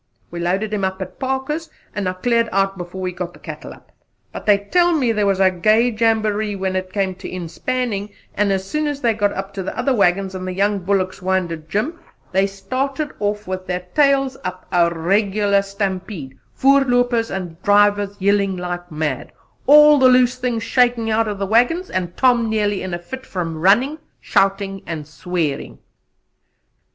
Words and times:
We 0.31 0.39
loaded 0.39 0.73
him 0.73 0.83
up 0.83 0.99
at 1.03 1.19
Parker's, 1.19 1.69
and 1.93 2.09
I 2.09 2.13
cleared 2.13 2.49
out 2.51 2.75
before 2.75 3.05
he 3.05 3.13
got 3.13 3.33
the 3.33 3.39
cattle 3.39 3.71
up. 3.71 3.91
But 4.31 4.47
they 4.47 4.57
tell 4.57 4.93
me 4.95 5.11
there 5.11 5.27
was 5.27 5.39
a 5.39 5.51
gay 5.51 5.91
jamboree 5.95 6.55
when 6.55 6.75
it 6.75 6.91
came 6.91 7.13
to 7.13 7.29
inspanning; 7.29 8.09
and 8.33 8.51
as 8.51 8.67
soon 8.67 8.87
as 8.87 9.01
they 9.01 9.13
got 9.13 9.31
up 9.33 9.53
to 9.53 9.61
the 9.61 9.77
other 9.77 9.93
waggons 9.93 10.33
and 10.33 10.47
the 10.47 10.55
young 10.55 10.79
bullocks 10.79 11.21
winded 11.21 11.69
Jim, 11.69 11.99
they 12.31 12.47
started 12.47 13.11
off 13.19 13.45
with 13.47 13.67
their 13.67 13.85
tails 13.93 14.37
up 14.43 14.65
a 14.71 14.89
regular 14.89 15.61
stampede, 15.61 16.35
voorloopers 16.59 17.29
and 17.29 17.61
drivers 17.61 18.15
yelling 18.17 18.57
like 18.57 18.91
mad, 18.91 19.31
all 19.67 19.99
the 19.99 20.09
loose 20.09 20.35
things 20.35 20.63
shaking 20.63 21.11
out 21.11 21.27
of 21.27 21.37
the 21.37 21.45
waggons, 21.45 21.91
and 21.91 22.17
Tom 22.17 22.49
nearly 22.49 22.81
in 22.81 22.95
a 22.95 22.97
fit 22.97 23.23
from 23.23 23.61
running, 23.61 23.99
shouting 24.19 24.81
and 24.87 25.05
swearing." 25.07 25.77